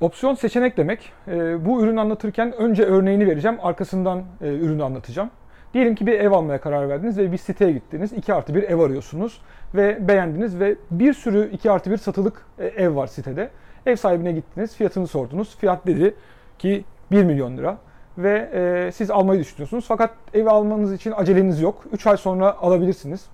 Opsiyon 0.00 0.34
seçenek 0.34 0.76
demek. 0.76 1.12
E, 1.28 1.64
bu 1.66 1.82
ürünü 1.82 2.00
anlatırken 2.00 2.52
önce 2.52 2.82
örneğini 2.82 3.26
vereceğim, 3.26 3.58
arkasından 3.62 4.22
e, 4.40 4.48
ürünü 4.48 4.84
anlatacağım. 4.84 5.30
Diyelim 5.74 5.94
ki 5.94 6.06
bir 6.06 6.12
ev 6.12 6.32
almaya 6.32 6.60
karar 6.60 6.88
verdiniz 6.88 7.18
ve 7.18 7.32
bir 7.32 7.36
siteye 7.36 7.72
gittiniz. 7.72 8.12
2 8.12 8.34
artı 8.34 8.54
1 8.54 8.62
ev 8.62 8.78
arıyorsunuz 8.78 9.40
ve 9.74 10.08
beğendiniz 10.08 10.60
ve 10.60 10.76
bir 10.90 11.12
sürü 11.12 11.50
2 11.52 11.70
artı 11.70 11.90
1 11.90 11.96
satılık 11.96 12.46
e, 12.58 12.66
ev 12.66 12.96
var 12.96 13.06
sitede. 13.06 13.50
Ev 13.86 13.96
sahibine 13.96 14.32
gittiniz, 14.32 14.76
fiyatını 14.76 15.06
sordunuz. 15.06 15.56
Fiyat 15.56 15.86
dedi 15.86 16.14
ki 16.58 16.84
1 17.10 17.24
milyon 17.24 17.56
lira 17.56 17.78
ve 18.18 18.50
e, 18.54 18.92
siz 18.92 19.10
almayı 19.10 19.40
düşünüyorsunuz. 19.40 19.84
Fakat 19.88 20.10
evi 20.34 20.50
almanız 20.50 20.92
için 20.92 21.12
aceleniz 21.16 21.60
yok. 21.60 21.84
3 21.92 22.06
ay 22.06 22.16
sonra 22.16 22.56
alabilirsiniz. 22.56 23.26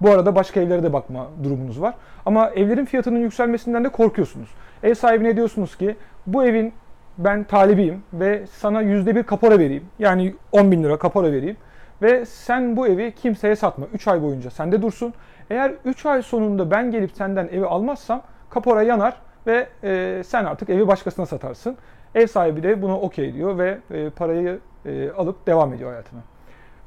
Bu 0.00 0.10
arada 0.10 0.34
başka 0.34 0.60
evlere 0.60 0.82
de 0.82 0.92
bakma 0.92 1.26
durumunuz 1.44 1.80
var. 1.80 1.94
Ama 2.26 2.50
evlerin 2.50 2.84
fiyatının 2.84 3.18
yükselmesinden 3.18 3.84
de 3.84 3.88
korkuyorsunuz. 3.88 4.48
Ev 4.82 4.94
sahibine 4.94 5.36
diyorsunuz 5.36 5.76
ki 5.76 5.96
bu 6.26 6.44
evin 6.44 6.72
ben 7.18 7.44
talibiyim 7.44 8.02
ve 8.12 8.46
sana 8.46 8.80
yüzde 8.82 9.16
bir 9.16 9.22
kapora 9.22 9.58
vereyim. 9.58 9.84
Yani 9.98 10.34
10 10.52 10.72
bin 10.72 10.84
lira 10.84 10.98
kapora 10.98 11.32
vereyim. 11.32 11.56
Ve 12.02 12.26
sen 12.26 12.76
bu 12.76 12.86
evi 12.86 13.12
kimseye 13.12 13.56
satma. 13.56 13.86
3 13.94 14.08
ay 14.08 14.22
boyunca 14.22 14.50
sende 14.50 14.82
dursun. 14.82 15.14
Eğer 15.50 15.72
3 15.84 16.06
ay 16.06 16.22
sonunda 16.22 16.70
ben 16.70 16.90
gelip 16.90 17.10
senden 17.12 17.48
evi 17.48 17.66
almazsam 17.66 18.22
kapora 18.50 18.82
yanar 18.82 19.16
ve 19.46 19.66
e, 19.84 20.22
sen 20.26 20.44
artık 20.44 20.70
evi 20.70 20.88
başkasına 20.88 21.26
satarsın. 21.26 21.76
Ev 22.14 22.26
sahibi 22.26 22.62
de 22.62 22.82
bunu 22.82 22.96
okey 22.96 23.34
diyor 23.34 23.58
ve 23.58 23.78
e, 23.90 24.10
parayı 24.10 24.58
e, 24.86 25.10
alıp 25.10 25.46
devam 25.46 25.74
ediyor 25.74 25.90
hayatına. 25.90 26.20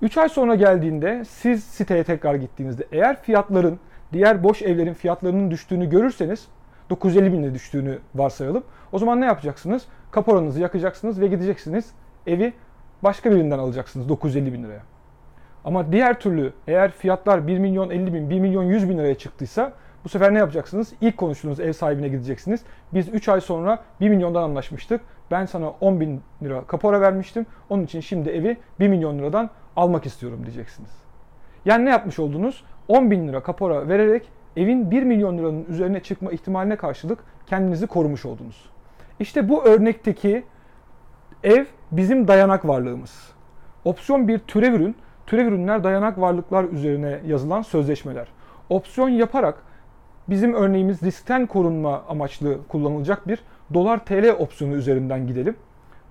3 0.02 0.18
ay 0.18 0.30
sonra 0.30 0.56
geldiğinde 0.56 1.26
siz 1.30 1.64
siteye 1.64 2.04
tekrar 2.04 2.36
gittiğinizde 2.36 2.88
eğer 2.92 3.22
fiyatların 3.22 3.80
diğer 4.14 4.44
boş 4.44 4.62
evlerin 4.62 4.94
fiyatlarının 4.94 5.52
düştüğünü 5.52 5.90
görürseniz 5.90 6.48
950 6.90 7.34
bin 7.34 7.54
düştüğünü 7.54 8.00
varsayalım. 8.16 8.64
O 8.92 9.00
zaman 9.00 9.22
ne 9.22 9.26
yapacaksınız? 9.26 9.86
Kaporanızı 10.12 10.62
yakacaksınız 10.62 11.22
ve 11.22 11.28
gideceksiniz 11.28 11.92
evi 12.28 12.54
başka 13.04 13.32
birinden 13.32 13.60
alacaksınız 13.60 14.10
950 14.10 14.54
bin 14.54 14.64
liraya. 14.64 14.82
Ama 15.66 15.92
diğer 15.92 16.20
türlü 16.20 16.54
eğer 16.68 16.92
fiyatlar 16.92 17.48
1 17.48 17.60
milyon 17.60 17.90
50 17.90 18.14
bin, 18.14 18.30
1 18.30 18.40
milyon 18.40 18.64
100 18.64 18.90
bin 18.90 18.98
liraya 18.98 19.16
çıktıysa 19.16 19.74
bu 20.04 20.10
sefer 20.10 20.34
ne 20.34 20.38
yapacaksınız? 20.38 20.94
İlk 21.02 21.18
konuştuğunuz 21.18 21.60
ev 21.60 21.74
sahibine 21.74 22.08
gideceksiniz. 22.08 22.62
Biz 22.94 23.10
3 23.10 23.30
ay 23.30 23.42
sonra 23.42 23.84
1 24.02 24.10
milyondan 24.10 24.44
anlaşmıştık. 24.44 25.02
Ben 25.32 25.46
sana 25.46 25.70
10 25.70 26.00
bin 26.00 26.22
lira 26.44 26.64
kapora 26.68 27.02
vermiştim. 27.02 27.46
Onun 27.70 27.84
için 27.84 28.00
şimdi 28.00 28.30
evi 28.30 28.58
1 28.80 28.88
milyon 28.88 29.20
liradan 29.20 29.50
almak 29.76 30.06
istiyorum 30.06 30.40
diyeceksiniz. 30.46 30.92
Yani 31.66 31.86
ne 31.86 31.90
yapmış 31.90 32.20
oldunuz? 32.20 32.64
10 32.88 33.12
bin 33.12 33.28
lira 33.28 33.44
kapora 33.44 33.88
vererek 33.88 34.30
evin 34.58 34.92
1 34.92 35.04
milyon 35.04 35.38
liranın 35.38 35.66
üzerine 35.66 36.00
çıkma 36.00 36.32
ihtimaline 36.32 36.76
karşılık 36.76 37.20
kendinizi 37.46 37.88
korumuş 37.88 38.26
oldunuz. 38.26 38.70
İşte 39.20 39.50
bu 39.50 39.64
örnekteki 39.64 40.44
ev 41.44 41.66
bizim 41.92 42.28
dayanak 42.28 42.68
varlığımız. 42.68 43.32
Opsiyon 43.86 44.28
bir 44.28 44.40
türev 44.40 44.74
ürün. 44.74 44.96
Türev 45.28 45.46
ürünler 45.46 45.84
dayanak 45.84 46.20
varlıklar 46.22 46.64
üzerine 46.64 47.20
yazılan 47.26 47.62
sözleşmeler. 47.62 48.28
Opsiyon 48.70 49.10
yaparak 49.10 49.64
bizim 50.30 50.54
örneğimiz 50.54 51.04
riskten 51.04 51.46
korunma 51.46 52.04
amaçlı 52.10 52.68
kullanılacak 52.68 53.28
bir 53.28 53.40
dolar 53.74 54.06
TL 54.06 54.30
opsiyonu 54.40 54.76
üzerinden 54.76 55.28
gidelim. 55.28 55.56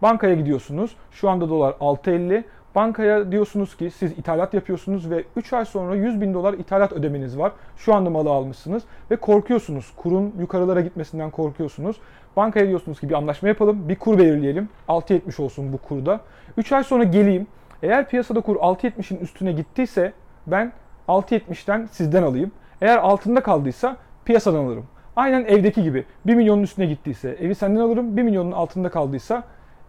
Bankaya 0.03 0.35
gidiyorsunuz. 0.35 0.97
Şu 1.11 1.31
anda 1.31 1.49
dolar 1.49 1.73
6.50. 1.73 2.45
Bankaya 2.77 3.33
diyorsunuz 3.33 3.77
ki 3.77 3.91
siz 3.91 4.13
ithalat 4.13 4.55
yapıyorsunuz 4.55 5.11
ve 5.11 5.25
3 5.37 5.53
ay 5.53 5.65
sonra 5.65 5.95
100 5.95 6.21
bin 6.21 6.35
dolar 6.35 6.55
ithalat 6.55 6.93
ödemeniz 6.93 7.39
var. 7.39 7.53
Şu 7.77 7.95
anda 7.95 8.11
malı 8.11 8.31
almışsınız 8.31 8.83
ve 9.11 9.17
korkuyorsunuz. 9.17 9.93
Kurun 9.97 10.35
yukarılara 10.39 10.81
gitmesinden 10.81 11.31
korkuyorsunuz. 11.31 11.97
Bankaya 12.37 12.69
diyorsunuz 12.69 13.01
ki 13.01 13.09
bir 13.09 13.15
anlaşma 13.15 13.49
yapalım, 13.49 13.89
bir 13.89 13.97
kur 13.97 14.19
belirleyelim. 14.19 14.69
6.70 14.89 15.43
olsun 15.43 15.73
bu 15.73 15.79
kurda. 15.79 16.21
3 16.57 16.73
ay 16.73 16.85
sonra 16.85 17.05
geleyim. 17.05 17.47
Eğer 17.83 18.09
piyasada 18.09 18.41
kur 18.41 18.57
6.70'in 18.57 19.19
üstüne 19.19 19.53
gittiyse 19.53 20.13
ben 20.47 20.73
6.70'ten 21.09 21.89
sizden 21.93 22.23
alayım. 22.23 22.51
Eğer 22.81 22.99
altında 22.99 23.43
kaldıysa 23.43 23.97
piyasadan 24.25 24.65
alırım. 24.65 24.87
Aynen 25.17 25.45
evdeki 25.45 25.83
gibi 25.83 26.05
1 26.27 26.35
milyonun 26.35 26.63
üstüne 26.63 26.87
gittiyse 26.87 27.37
evi 27.41 27.55
senden 27.55 27.81
alırım, 27.81 28.17
1 28.17 28.23
milyonun 28.23 28.53
altında 28.53 28.89
kaldıysa 28.89 29.43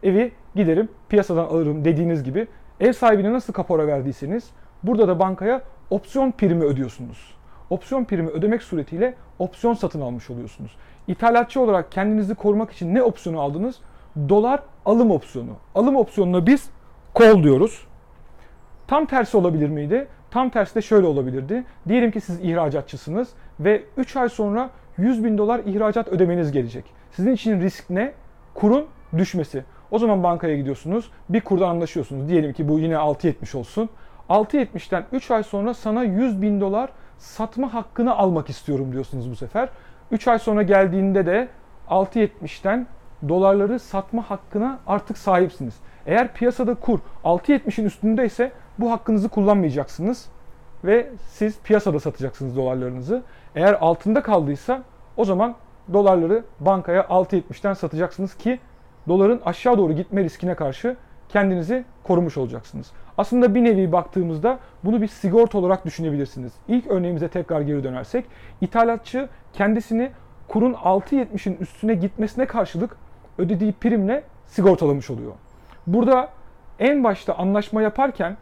evi 0.04 0.32
giderim 0.56 0.90
piyasadan 1.10 1.46
alırım 1.46 1.86
dediğiniz 1.86 2.24
gibi 2.24 2.48
ev 2.80 2.94
sahibine 2.94 3.34
nasıl 3.34 3.54
kapora 3.54 3.88
verdiyseniz 3.88 4.50
burada 4.84 5.08
da 5.08 5.20
bankaya 5.20 5.62
opsiyon 5.90 6.32
primi 6.32 6.64
ödüyorsunuz. 6.64 7.36
Opsiyon 7.70 8.04
primi 8.06 8.30
ödemek 8.30 8.64
suretiyle 8.64 9.14
opsiyon 9.40 9.74
satın 9.74 10.02
almış 10.02 10.30
oluyorsunuz. 10.30 10.78
İthalatçı 11.08 11.62
olarak 11.62 11.92
kendinizi 11.92 12.36
korumak 12.36 12.72
için 12.72 12.96
ne 12.96 13.04
opsiyonu 13.04 13.42
aldınız? 13.42 13.76
Dolar 14.30 14.60
alım 14.86 15.12
opsiyonu. 15.12 15.52
Alım 15.76 15.96
opsiyonuna 15.96 16.48
biz 16.48 16.70
call 17.20 17.44
diyoruz. 17.44 17.88
Tam 18.88 19.06
tersi 19.06 19.38
olabilir 19.38 19.70
miydi? 19.70 20.08
Tam 20.32 20.50
tersi 20.50 20.76
de 20.76 20.82
şöyle 20.82 21.08
olabilirdi. 21.08 21.64
Diyelim 21.88 22.12
ki 22.12 22.22
siz 22.22 22.40
ihracatçısınız 22.40 23.30
ve 23.60 23.84
3 23.98 24.16
ay 24.16 24.30
sonra 24.30 24.70
100 24.98 25.24
bin 25.24 25.38
dolar 25.38 25.62
ihracat 25.66 26.08
ödemeniz 26.08 26.52
gelecek. 26.52 26.86
Sizin 27.12 27.32
için 27.34 27.62
risk 27.62 27.90
ne? 27.90 28.14
Kurun 28.54 28.86
düşmesi. 29.18 29.64
O 29.92 30.00
zaman 30.00 30.24
bankaya 30.24 30.58
gidiyorsunuz. 30.58 31.12
Bir 31.30 31.42
kurdan 31.42 31.70
anlaşıyorsunuz. 31.70 32.30
Diyelim 32.30 32.54
ki 32.54 32.70
bu 32.70 32.80
yine 32.80 32.94
6.70 32.94 33.58
olsun. 33.58 33.90
6.70'ten 34.30 35.06
3 35.12 35.32
ay 35.32 35.44
sonra 35.44 35.74
sana 35.74 36.04
100 36.04 36.42
bin 36.42 36.62
dolar 36.62 36.90
satma 37.18 37.74
hakkını 37.74 38.16
almak 38.16 38.50
istiyorum 38.50 38.92
diyorsunuz 38.92 39.32
bu 39.32 39.36
sefer. 39.36 39.70
3 40.12 40.28
ay 40.28 40.40
sonra 40.40 40.64
geldiğinde 40.64 41.26
de 41.26 41.48
6.70'ten 41.90 42.88
dolarları 43.30 43.80
satma 43.80 44.30
hakkına 44.30 44.80
artık 44.88 45.18
sahipsiniz. 45.18 45.76
Eğer 46.06 46.34
piyasada 46.34 46.76
kur 46.76 47.00
6.70'in 47.24 47.86
üstündeyse 47.86 48.52
bu 48.80 48.92
hakkınızı 48.92 49.30
kullanmayacaksınız 49.30 50.26
ve 50.84 51.10
siz 51.30 51.60
piyasada 51.60 52.00
satacaksınız 52.00 52.56
dolarlarınızı. 52.56 53.24
Eğer 53.56 53.74
altında 53.74 54.24
kaldıysa 54.24 54.84
o 55.18 55.26
zaman 55.26 55.56
dolarları 55.94 56.44
bankaya 56.60 57.02
6.70'ten 57.02 57.74
satacaksınız 57.74 58.34
ki 58.38 58.60
doların 59.08 59.42
aşağı 59.46 59.78
doğru 59.78 59.94
gitme 59.94 60.24
riskine 60.24 60.56
karşı 60.56 60.96
kendinizi 61.30 61.86
korumuş 62.04 62.38
olacaksınız. 62.38 62.92
Aslında 63.18 63.56
bir 63.56 63.64
nevi 63.64 63.92
baktığımızda 63.92 64.60
bunu 64.84 65.02
bir 65.02 65.08
sigorta 65.08 65.58
olarak 65.58 65.86
düşünebilirsiniz. 65.86 66.54
İlk 66.68 66.88
örneğimize 66.88 67.28
tekrar 67.28 67.62
geri 67.62 67.84
dönersek 67.84 68.26
ithalatçı 68.62 69.30
kendisini 69.54 70.12
kurun 70.48 70.74
6.70'in 70.74 71.58
üstüne 71.60 71.94
gitmesine 71.94 72.46
karşılık 72.46 72.98
ödediği 73.38 73.72
primle 73.72 74.24
sigortalamış 74.46 75.10
oluyor. 75.10 75.34
Burada 75.88 76.30
en 76.80 77.04
başta 77.04 77.34
anlaşma 77.34 77.82
yaparken 77.82 78.38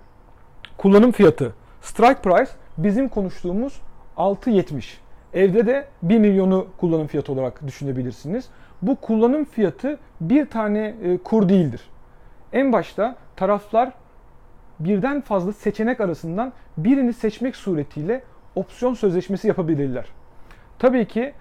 kullanım 0.78 1.12
fiyatı 1.12 1.54
strike 1.82 2.22
price 2.22 2.52
bizim 2.78 3.10
konuştuğumuz 3.10 3.82
6.70. 4.18 5.05
Evde 5.36 5.68
de 5.68 5.86
1 6.02 6.20
milyonu 6.20 6.68
kullanım 6.78 7.08
fiyatı 7.08 7.32
olarak 7.32 7.68
düşünebilirsiniz. 7.68 8.50
Bu 8.82 8.96
kullanım 8.96 9.46
fiyatı 9.46 10.00
bir 10.22 10.46
tane 10.46 10.96
e, 11.04 11.18
kur 11.18 11.50
değildir. 11.50 11.82
En 12.54 12.74
başta 12.74 13.16
taraflar 13.36 13.92
birden 14.80 15.22
fazla 15.22 15.54
seçenek 15.54 16.02
arasından 16.02 16.54
birini 16.78 17.14
seçmek 17.14 17.56
suretiyle 17.56 18.24
opsiyon 18.56 18.94
sözleşmesi 18.94 19.48
yapabilirler. 19.48 20.06
Tabii 20.80 21.06
ki 21.06 21.34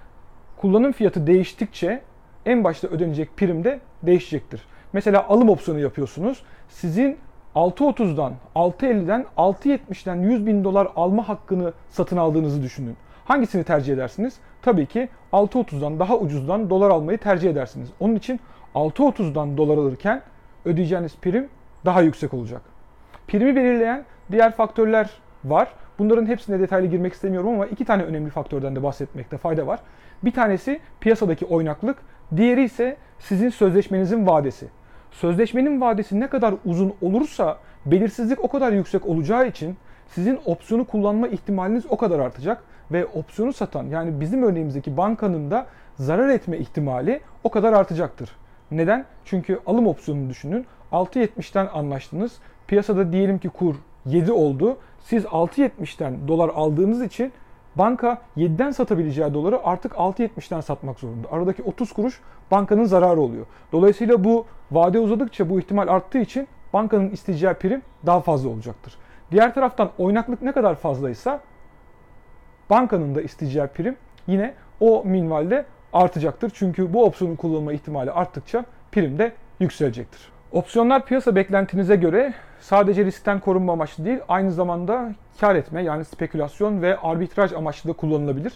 kullanım 0.56 0.93
fiyatı 0.93 1.27
değiştikçe 1.27 2.03
en 2.47 2.65
başta 2.65 2.88
ödenecek 2.88 3.37
prim 3.37 3.65
de 3.65 3.81
değişecektir. 4.03 4.62
Mesela 4.93 5.28
alım 5.28 5.49
opsiyonu 5.49 5.81
yapıyorsunuz. 5.81 6.43
Sizin 6.69 7.19
6.30'dan, 7.54 8.33
6.50'den, 8.54 9.27
6.70'den 9.37 10.16
100 10.16 10.47
bin 10.47 10.65
dolar 10.65 10.88
alma 10.97 11.28
hakkını 11.28 11.72
satın 11.91 12.16
aldığınızı 12.16 12.62
düşünün. 12.62 12.97
Hangisini 13.25 13.65
tercih 13.65 13.95
edersiniz? 13.95 14.35
Tabii 14.62 14.87
ki 14.87 15.09
6.30'dan 15.33 15.99
daha 15.99 16.19
ucuzdan 16.19 16.71
dolar 16.71 16.91
almayı 16.91 17.19
tercih 17.19 17.51
edersiniz. 17.51 17.89
Onun 18.01 18.15
için 18.15 18.41
6.30'dan 18.75 19.57
dolar 19.57 19.78
alırken 19.78 20.22
ödeyeceğiniz 20.65 21.16
prim 21.16 21.48
daha 21.84 22.03
yüksek 22.03 22.34
olacak. 22.34 22.63
Primi 23.27 23.57
belirleyen 23.57 24.04
diğer 24.33 24.53
faktörler 24.53 25.10
var. 25.45 25.69
Bunların 25.98 26.27
hepsine 26.27 26.60
detaylı 26.60 26.87
girmek 26.87 27.13
istemiyorum 27.13 27.48
ama 27.48 27.66
iki 27.66 27.84
tane 27.84 28.03
önemli 28.03 28.31
faktörden 28.31 28.77
de 28.77 28.83
bahsetmekte 28.83 29.39
fayda 29.39 29.66
var. 29.66 29.81
Bir 30.25 30.33
tanesi 30.33 30.81
piyasadaki 31.01 31.47
oynaklık, 31.47 31.97
diğeri 32.37 32.65
ise 32.65 32.97
sizin 33.19 33.48
sözleşmenizin 33.48 34.27
vadesi. 34.27 34.69
Sözleşmenin 35.10 35.81
vadesi 35.81 36.21
ne 36.21 36.28
kadar 36.28 36.54
uzun 36.65 36.95
olursa 37.01 37.59
belirsizlik 37.87 38.45
o 38.45 38.48
kadar 38.48 38.72
yüksek 38.72 39.07
olacağı 39.07 39.48
için 39.48 39.77
sizin 40.09 40.41
opsiyonu 40.45 40.84
kullanma 40.84 41.28
ihtimaliniz 41.28 41.84
o 41.89 41.97
kadar 41.97 42.18
artacak 42.18 42.62
ve 42.92 43.06
opsiyonu 43.06 43.53
satan 43.53 43.84
yani 43.84 44.21
bizim 44.21 44.42
örneğimizdeki 44.42 44.97
bankanın 44.97 45.51
da 45.51 45.66
zarar 45.97 46.28
etme 46.28 46.59
ihtimali 46.59 47.21
o 47.45 47.51
kadar 47.51 47.72
artacaktır. 47.72 48.30
Neden? 48.71 49.04
Çünkü 49.24 49.60
alım 49.66 49.86
opsiyonunu 49.86 50.30
düşünün. 50.30 50.66
6.70'ten 50.92 51.68
anlaştınız. 51.74 52.33
Piyasada 52.66 53.12
diyelim 53.12 53.39
ki 53.39 53.48
kur 53.48 53.74
7 54.06 54.33
oldu. 54.33 54.77
Siz 55.01 55.24
6.70'ten 55.24 56.28
dolar 56.28 56.48
aldığınız 56.48 57.03
için 57.03 57.33
banka 57.77 58.18
7'den 58.36 58.71
satabileceği 58.71 59.34
doları 59.34 59.66
artık 59.66 59.92
6.70'den 59.92 60.60
satmak 60.60 61.00
zorunda. 61.00 61.28
Aradaki 61.30 61.62
30 61.62 61.92
kuruş 61.92 62.21
bankanın 62.50 62.84
zararı 62.84 63.21
oluyor. 63.21 63.47
Dolayısıyla 63.72 64.24
bu 64.24 64.47
vade 64.71 64.98
uzadıkça 64.98 65.50
bu 65.50 65.60
ihtimal 65.60 65.89
arttığı 65.89 66.18
için 66.18 66.48
bankanın 66.72 67.10
isteyeceği 67.10 67.54
prim 67.54 67.83
daha 68.07 68.21
fazla 68.21 68.48
olacaktır. 68.48 68.95
Diğer 69.34 69.54
taraftan 69.54 69.91
oynaklık 69.98 70.42
ne 70.42 70.53
kadar 70.53 70.75
fazlaysa 70.75 71.41
bankanın 72.71 73.15
da 73.15 73.22
isteyeceği 73.22 73.66
prim 73.66 73.97
yine 74.27 74.54
o 74.81 75.03
minvalde 75.04 75.65
artacaktır. 75.92 76.53
Çünkü 76.54 76.92
bu 76.92 77.04
opsiyonun 77.04 77.36
kullanılma 77.36 77.72
ihtimali 77.72 78.10
arttıkça 78.10 78.65
prim 78.92 79.19
de 79.19 79.33
yükselecektir. 79.60 80.33
Opsiyonlar 80.53 81.07
piyasa 81.07 81.36
beklentinize 81.36 81.97
göre 81.97 82.34
sadece 82.60 83.04
riskten 83.04 83.41
korunma 83.41 83.72
amaçlı 83.72 84.04
değil, 84.04 84.19
aynı 84.28 84.53
zamanda 84.53 85.13
kar 85.41 85.54
etme 85.54 85.83
yani 85.83 86.04
spekülasyon 86.04 86.83
ve 86.83 86.97
arbitraj 86.97 87.53
amaçlı 87.53 87.91
da 87.91 87.92
kullanılabilir. 87.92 88.53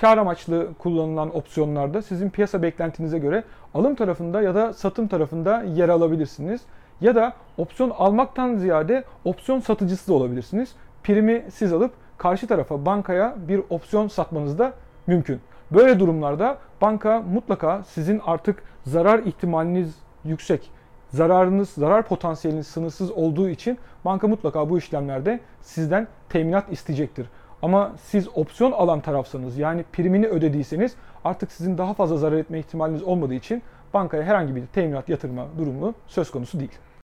Kar 0.00 0.18
amaçlı 0.18 0.68
kullanılan 0.78 1.36
opsiyonlarda 1.36 2.02
sizin 2.02 2.30
piyasa 2.30 2.62
beklentinize 2.62 3.18
göre 3.18 3.44
alım 3.74 3.94
tarafında 3.94 4.42
ya 4.42 4.54
da 4.54 4.72
satım 4.72 5.08
tarafında 5.08 5.62
yer 5.62 5.88
alabilirsiniz. 5.88 6.60
Ya 7.00 7.14
da 7.14 7.32
opsiyon 7.58 7.90
almaktan 7.90 8.54
ziyade 8.54 9.04
opsiyon 9.24 9.60
satıcısı 9.60 10.08
da 10.08 10.14
olabilirsiniz. 10.14 10.72
Primi 11.02 11.44
siz 11.52 11.72
alıp 11.72 11.92
karşı 12.18 12.46
tarafa 12.46 12.86
bankaya 12.86 13.34
bir 13.48 13.62
opsiyon 13.70 14.08
satmanız 14.08 14.58
da 14.58 14.72
mümkün. 15.06 15.40
Böyle 15.70 16.00
durumlarda 16.00 16.58
banka 16.80 17.22
mutlaka 17.22 17.82
sizin 17.82 18.20
artık 18.26 18.62
zarar 18.86 19.18
ihtimaliniz 19.18 19.94
yüksek, 20.24 20.70
zararınız, 21.08 21.70
zarar 21.70 22.02
potansiyeliniz 22.02 22.66
sınırsız 22.66 23.10
olduğu 23.10 23.48
için 23.48 23.78
banka 24.04 24.28
mutlaka 24.28 24.70
bu 24.70 24.78
işlemlerde 24.78 25.40
sizden 25.60 26.08
teminat 26.28 26.72
isteyecektir. 26.72 27.26
Ama 27.62 27.92
siz 28.02 28.28
opsiyon 28.34 28.72
alan 28.72 29.00
tarafsanız 29.00 29.58
yani 29.58 29.84
primini 29.92 30.26
ödediyseniz 30.26 30.94
artık 31.24 31.52
sizin 31.52 31.78
daha 31.78 31.94
fazla 31.94 32.16
zarar 32.16 32.36
etme 32.36 32.58
ihtimaliniz 32.58 33.02
olmadığı 33.02 33.34
için 33.34 33.62
bankaya 33.94 34.22
herhangi 34.22 34.56
bir 34.56 34.66
teminat 34.66 35.08
yatırma 35.08 35.46
durumu 35.58 35.94
söz 36.06 36.30
konusu 36.30 36.60
değil. 36.60 36.78